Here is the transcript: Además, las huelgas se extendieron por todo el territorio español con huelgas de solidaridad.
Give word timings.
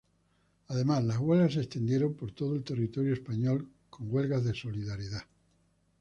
Además, 0.69 1.03
las 1.03 1.19
huelgas 1.19 1.53
se 1.53 1.59
extendieron 1.59 2.15
por 2.15 2.31
todo 2.31 2.55
el 2.55 2.63
territorio 2.63 3.13
español 3.13 3.69
con 3.87 4.11
huelgas 4.11 4.43
de 4.43 4.55
solidaridad. 4.55 5.25